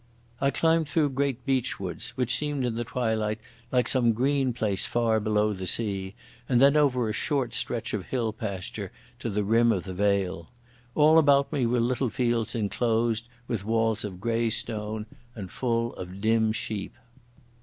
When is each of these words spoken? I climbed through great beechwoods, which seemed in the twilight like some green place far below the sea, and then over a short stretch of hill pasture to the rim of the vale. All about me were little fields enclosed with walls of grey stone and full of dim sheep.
I 0.41 0.49
climbed 0.49 0.89
through 0.89 1.11
great 1.11 1.45
beechwoods, 1.45 2.09
which 2.17 2.35
seemed 2.35 2.65
in 2.65 2.73
the 2.73 2.83
twilight 2.83 3.37
like 3.71 3.87
some 3.87 4.13
green 4.13 4.51
place 4.51 4.87
far 4.87 5.19
below 5.19 5.53
the 5.53 5.67
sea, 5.67 6.15
and 6.49 6.59
then 6.59 6.75
over 6.75 7.07
a 7.07 7.13
short 7.13 7.53
stretch 7.53 7.93
of 7.93 8.07
hill 8.07 8.33
pasture 8.33 8.91
to 9.19 9.29
the 9.29 9.43
rim 9.43 9.71
of 9.71 9.83
the 9.83 9.93
vale. 9.93 10.49
All 10.95 11.19
about 11.19 11.53
me 11.53 11.67
were 11.67 11.79
little 11.79 12.09
fields 12.09 12.55
enclosed 12.55 13.27
with 13.47 13.63
walls 13.63 14.03
of 14.03 14.19
grey 14.19 14.49
stone 14.49 15.05
and 15.35 15.51
full 15.51 15.93
of 15.93 16.19
dim 16.19 16.51
sheep. 16.51 16.95